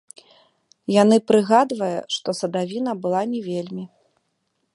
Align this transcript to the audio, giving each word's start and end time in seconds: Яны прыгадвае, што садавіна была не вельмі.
Яны 1.01 1.19
прыгадвае, 1.31 1.93
што 2.17 2.29
садавіна 2.41 2.91
была 3.05 3.21
не 3.37 3.41
вельмі. 3.51 3.85